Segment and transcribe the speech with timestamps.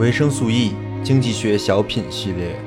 [0.00, 0.72] 维生素 E
[1.04, 2.58] 经济学小品系列，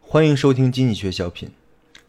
[0.00, 1.52] 欢迎收听经济学小品。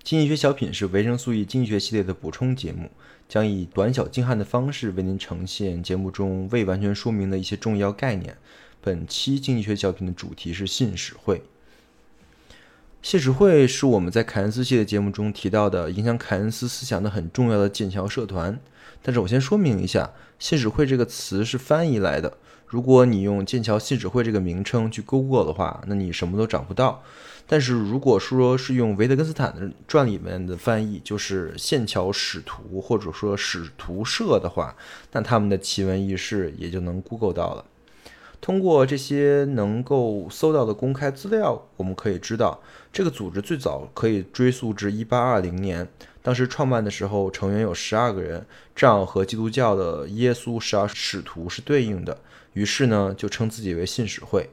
[0.01, 2.89] 经济学小品是维生素 E 经济学系列的补充节目，
[3.29, 8.35] 将以短小精悍的方式为您呈现节目中未完全说明的一些重要概念。
[8.81, 11.43] 本期经济学小品的主题是信使会。
[13.05, 18.59] 信使会是我们在凯恩斯系列节目中提到的影响凯恩斯思想的很重要的剑桥社团。
[19.03, 20.09] 但是我先说明一下，
[20.39, 22.35] 信使会这个词是翻译来的。
[22.65, 27.03] 如果你用剑桥信使会这个名称去 Google 的话，那你什么都找不到。
[27.45, 34.75] 但是如果说是用维特根斯坦的传里面的翻译，就是剑桥使徒或者说使徒社的话，
[35.11, 37.63] 那他们的奇闻异事也就能 Google 到了。
[38.41, 42.61] 通过这些能够搜到的公开资料，我们可以知道，
[42.93, 45.87] 这个组织最早可以追溯至1820年，
[46.21, 52.17] 当时创办的时候成员有十二个人，正好和基督教的耶稣十二使徒是对应的，
[52.53, 54.49] 于是呢就称自己为信使会。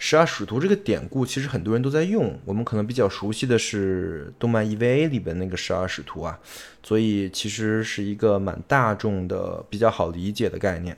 [0.00, 6.38] 十二使徒这个典故其实很多人都在用，我们可能比较熟悉的是动漫 EVA 里边那个十二使徒啊，
[6.84, 10.96] 所以其实是一个蛮大众的、比较好理解的概念。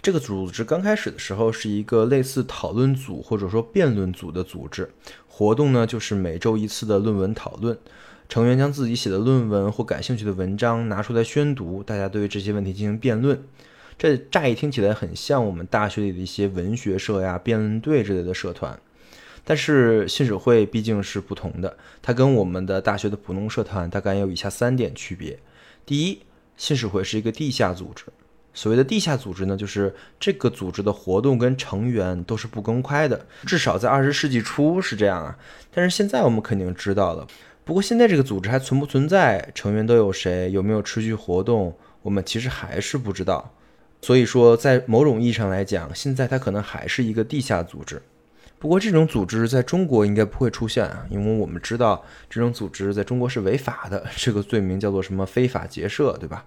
[0.00, 4.88] 这个组织刚开始的时候是一个类似讨论组或者说辩论组的组织，
[5.26, 7.76] 活动呢就是每周一次的论文讨论，
[8.28, 13.42] 成员将自己写的论文或感兴趣的文章拿出来宣读，大家对这些问题进行辩论。
[13.98, 18.78] 这乍一听起来很像我们大学里的一些文学社呀、辩论队之类的社团，
[19.44, 25.40] 但是信使会毕竟是不同的，它跟我们的大学的普通社团大概有以下三点区别：
[25.84, 26.20] 第一，
[26.56, 28.04] 信使会是一个地下组织。
[28.54, 35.38] 所谓的地下组织呢，就是这个组织的活动跟成员都是不公开的，至少在二十世纪初是这样啊。
[35.72, 37.26] 但是现在我们肯定知道了。
[37.64, 43.52] 不过现在这个组织还存不存在，成员都有谁，有没有持续活动，我们其实还是不知道。
[44.00, 48.00] 所以说，在某种意义上来讲，现在它可能还是一个地下组织。
[48.58, 56.44] 不过这种组织在中国应该不会出现啊，因为我们知道这种组织在中国是违法的，这个罪名叫做什么非法结社，对吧？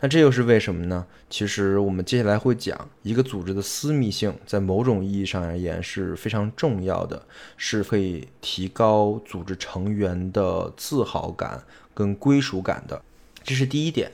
[0.00, 1.06] 那这又是为什么呢？
[1.30, 7.26] 其实我们接下来会讲，一个组织的私密性在某种意义上而言是非常重要的，
[7.56, 11.64] 是可以提高组织成员的自豪感
[11.94, 13.00] 跟归属感的。
[13.42, 14.12] 这是第一点。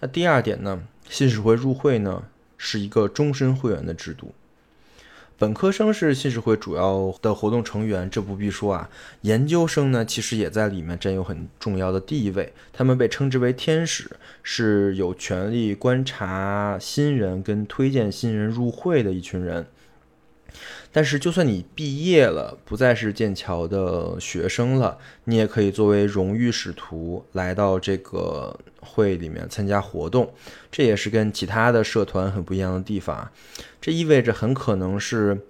[0.00, 0.82] 那第二点呢？
[1.08, 2.24] 信使会入会呢
[2.56, 4.32] 是一个终身会员的制度。
[5.40, 8.90] 本科生是信使会主要的活动成员，这不必说啊。
[9.22, 12.52] 研究生呢，其实也在里面占有很重要的地位。
[12.74, 14.10] 他们被称之为天使，
[14.42, 19.64] 是有权利观察新人跟推荐新人入会的一群人。
[20.92, 30.32] 但是，就算你毕业了，不再是剑桥的学生了，你也可以作为荣誉使徒来到这个会里面参加活动。
[30.70, 33.30] 这也是跟其他的社团很不一样的地方。
[33.80, 35.40] 这意味着很可能是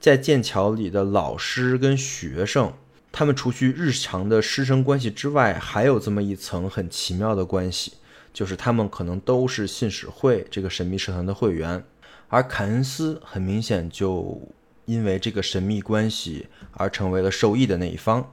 [0.00, 2.72] 在剑桥里的老师跟学生，
[3.12, 7.92] 他们除去日常的师生关系之外，还有这么一层很奇妙的关系，
[8.32, 11.84] 就是他们可能都是信使会这个神秘社团的会员。
[12.28, 14.40] 而凯恩斯很明显就。
[14.86, 18.32] 因为这个神秘关系而成为了受益的那一方，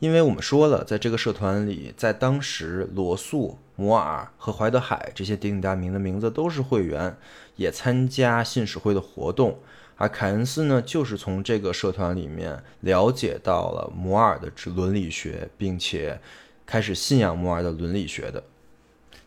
[0.00, 7.16] 因为我们说了，在这个社团里，在当时，罗素、摩尔和怀德海这些鼎鼎大名的名字都是会员，
[7.54, 9.60] 也参加信使会的活动。
[9.96, 16.18] 而凯恩斯呢，就是从这个社团里面了解到了摩尔的伦理学，并且
[16.66, 18.42] 开始信仰摩尔的伦理学的。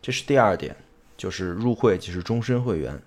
[0.02, 0.76] 这是第二点，
[1.16, 3.02] 就是入会即是终身会员。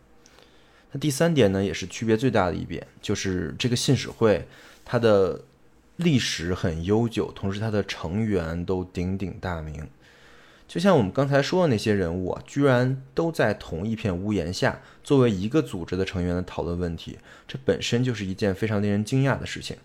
[0.93, 4.47] 那第三点呢，也是区别最大的一点，就是这个信使会，
[4.85, 5.41] 它的
[5.97, 9.89] 历史很悠久，同时它的成员都鼎鼎大名。
[10.69, 19.77] 就像我们刚才说的那些人物啊，居然都在同一片屋檐下，作为一个组织的成员的讨论问题，这本身就是一件非常令人惊讶的事情。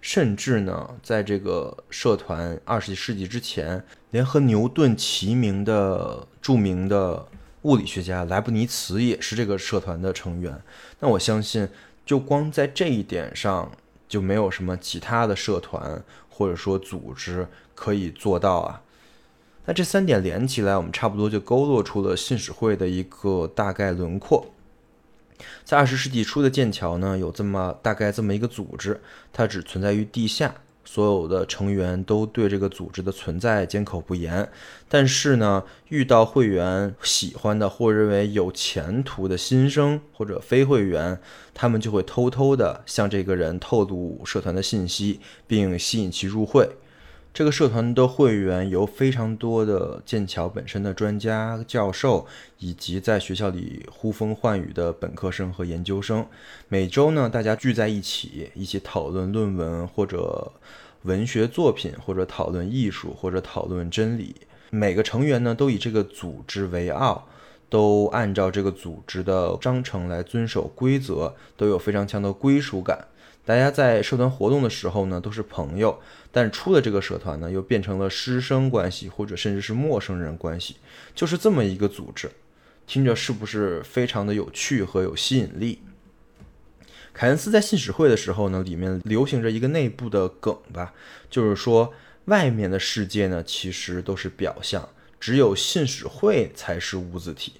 [0.00, 7.26] 甚至呢，在这个社团二十世纪之前，连和牛顿齐名的著名的。
[7.64, 10.62] 物理学家莱布尼茨也是这个社团的成员，
[11.00, 11.68] 那我相信，
[12.06, 13.72] 就光在这一点上，
[14.06, 18.82] 就没有什么其他的社团或者说组织可以做到啊。
[19.64, 24.52] 那这三点连起来，我们差不多就勾勒出了信使会的一个大概轮廓。
[25.64, 29.00] 在二十世纪初的剑桥呢，有这么大概这么一个组织，
[29.32, 30.54] 它只存在于地下。
[30.84, 34.48] 所有的成员都对这个组织的存在缄口不言，
[34.88, 41.18] 但是呢，遇到会员喜欢的或认为有前途的新生或者非会员，
[41.52, 46.68] 他们就会偷偷的向这个人透露社团的信息，并吸引其入会。
[47.34, 52.24] 这个社团的会员由非常多的剑桥本身的专家、教授，
[52.60, 56.24] 以及在学校里呼风唤雨的本科生和研究生。
[56.68, 60.52] 每周呢，大家聚在一起，一起讨论论文或者
[61.02, 64.36] 文学作品，或者讨论艺术，或者讨论真理。
[64.70, 67.26] 每个成员呢，都以这个组织为傲，
[67.68, 73.08] 都按照这个组织的章程来遵守规则，都有非常强的归属感。
[73.46, 76.00] 大家在社团活动的时候呢，都是朋友，
[76.32, 80.76] 但出了这个社团呢，又变成了师生关系，或者甚至是陌生人关系，
[81.14, 82.30] 就是这么一个组织，
[82.86, 85.80] 听着是不是非常的有趣和有吸引力？
[87.12, 90.94] 凯恩斯在信使会的时候呢，里面流行着一个内部的梗吧，
[91.28, 91.92] 就是说
[92.24, 94.88] 外面的世界呢，其实都是表象，
[95.20, 97.52] 只有信使会才是物字体。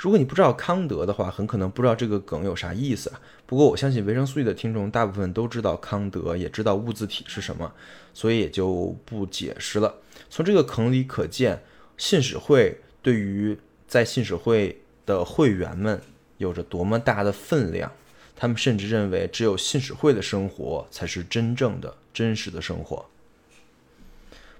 [0.00, 3.20] 如果你不知道康德的话，很可能不知道这个梗有啥意思啊。
[3.44, 7.70] 不过我相信维生素 E 的听众大部分都知道康德，也知道物自体是什么，
[8.14, 9.94] 所以也就不解释了。
[10.30, 11.62] 从这个梗里可见，
[11.98, 16.00] 信使会对于在信使会的会员们
[16.38, 17.92] 有着多么大的分量。
[18.34, 23.04] 他们甚至认为，只有信使会的生活才是真正的、真实的生活。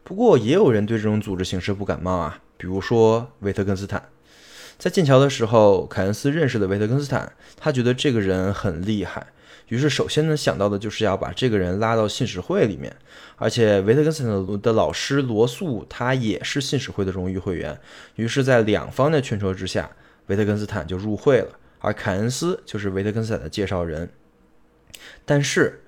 [0.04, 4.06] 不过，也有人对这种组织形式不感冒啊，比如说维特根斯坦。
[4.80, 9.26] 在剑桥的时候，凯恩斯认识了维特根斯坦，他觉得这个人很厉害，
[9.68, 12.96] 于是首先呢想到的就是要把这个人拉到信使会里面。
[13.36, 17.78] 而且维特根斯坦的老师罗素，他也是信使会的荣誉会员。
[18.16, 19.90] 于是，在两方的劝说之下，
[20.28, 21.50] 维特根斯坦就入会了，
[21.80, 24.08] 而凯恩斯就是维特根斯坦的介绍人。
[25.26, 25.82] 但是，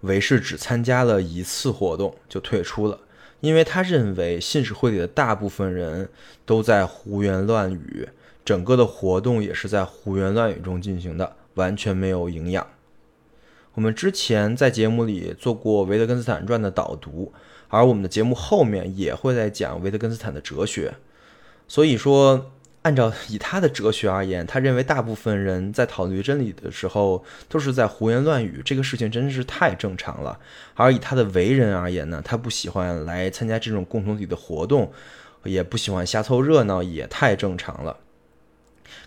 [0.00, 3.00] 维氏只参加了一次活动就退出了，
[3.40, 6.08] 因为他认为信使会里的大部分人
[6.46, 8.08] 都在胡言乱语。
[8.44, 12.66] 整个的活动也是在胡言乱语中进行的，完全没有营养。
[13.74, 17.32] 我们之前在节目里做过维特根斯坦传的导读，
[17.68, 20.94] 而我们的节目后面也会在讲维特根斯坦的哲学。
[21.68, 22.50] 所以说，
[22.82, 30.40] 按照以他的哲学而言，他认为大部分人在讨论真理的时候都是在胡言乱语，这个事情真的是太正常了。
[30.74, 34.90] 而以他的为人而言呢，他不喜欢来参加这种共同体的活动，
[35.44, 37.96] 也不喜欢瞎凑热闹，也太正常了。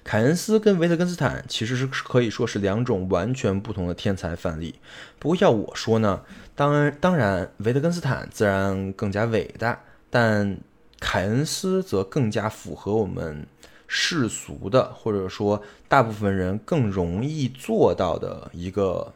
[0.04, 4.76] 凯恩斯跟维特根斯坦其实是可以说是两种完全不同的天才范例。
[5.20, 6.22] 不过要我说呢，
[6.56, 10.58] 当然当然，维特根斯坦自然更加伟大，但
[11.00, 13.46] 凯恩斯则更加符合我们
[13.88, 19.14] 世俗的，或者说大部分人更容易做到的一个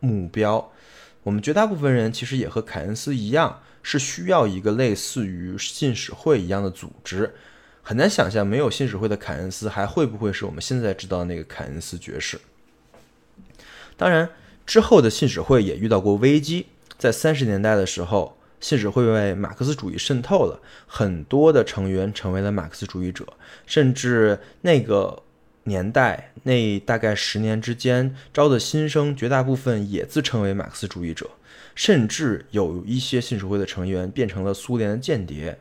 [0.00, 0.70] 目标。
[1.22, 7.34] 我们绝大部分人其实也和凯恩斯一样，是需要一个类似于信使会一样的组织。
[7.86, 12.40] 很难想象，没有信使会的凯恩斯还会不会是我们现在知道的那个凯恩斯爵士？
[13.98, 14.30] 当然，
[14.64, 16.66] 之后的信使会也遇到过危机。
[16.96, 23.26] 在三十年代的时候，信使会为马克思主义渗透了，很多的成员成为了马克思主义者，
[23.66, 25.22] 甚至那个
[25.64, 31.28] 年代那大概十年之间招的新生，绝大部分也自称为马克思主义者，
[31.74, 35.58] 甚至有一些信使会的成员变成了苏联的间谍。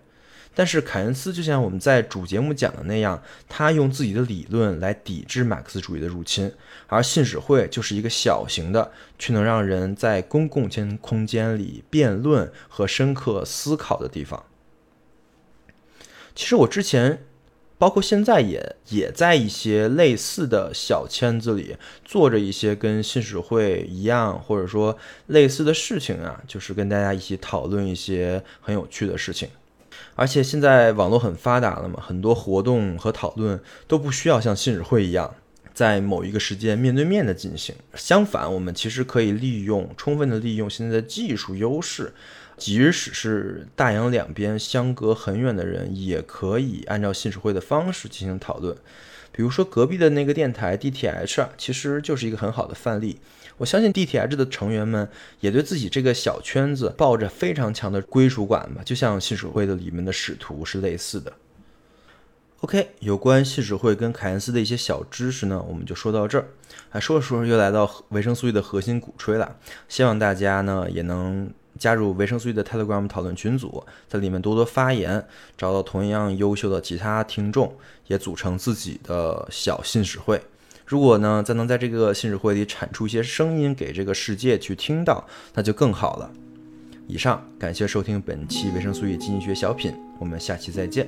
[0.56, 6.52] 但是凯恩斯就像我们在主节目讲的那样，他用自己的理论来抵制马克思主义的入侵，
[6.88, 14.44] 而信使会就是一个小型的，却能让人在公共间空间里辩论和深刻思考的地方。
[16.36, 17.24] 其实我之前，
[17.80, 21.76] 包括现在也也在一些类似的小圈子里
[22.06, 29.50] 做着一些跟信使会一样或者说类似的事情啊，就是跟大家一起讨论一些很有趣的事情。
[30.16, 35.34] 而且现在网络很发达了嘛，很多活动和讨论都不需要像信使会一样，
[35.74, 37.76] 在某一个时间面对面的进行。
[37.96, 42.14] 相反，我们其实可以利用充分的利用现在的技术优势，
[42.58, 48.78] 即使是大洋两边相隔很远的人，也可以按照信使会的方式进行讨论。
[49.32, 53.18] 比如说隔壁的那个电台 DTH 啊，其实就是一个很好的范例。
[53.58, 55.08] 我相信 DTH 的成员们
[55.40, 61.32] 也对自己这个小圈子抱着非常强的归属感吧，就像信使会的里面的使徒是类似的。
[62.62, 66.48] OK，有关信使会跟凯恩斯的一些小知识呢，我们就说到这儿。
[66.92, 69.58] 啊，说着说着又来到维生素 E 的核心鼓吹了，
[69.90, 77.76] 希望大家呢也能加入维生素 E 的 Telegram 讨论群组，在里面多多发言，找到同样优秀的其他听众，
[78.08, 80.42] 也组成自己的小信使会。
[80.94, 86.32] 如果呢，咱能在这个信使会里产出一些声音给这个世界去听到，那就更好了。
[87.08, 91.08] 以上，感谢收听本期维生素与经济学小品，我们下期再见。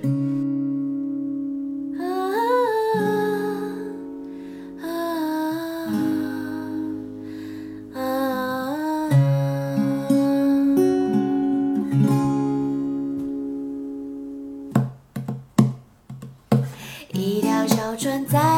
[17.13, 18.54] 一条小船在。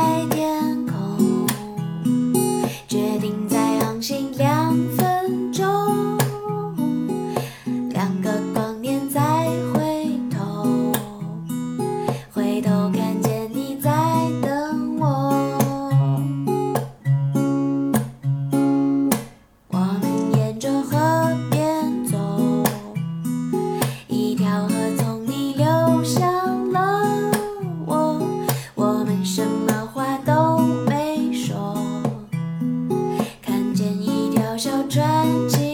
[34.58, 35.67] 小小传。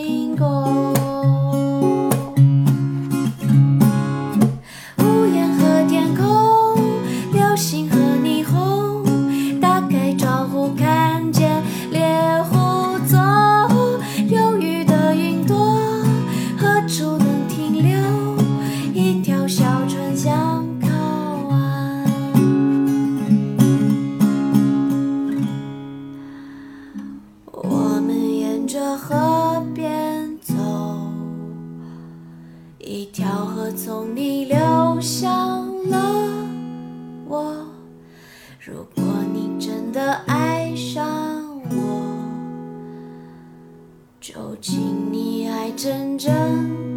[44.23, 46.92] 究竟你还真正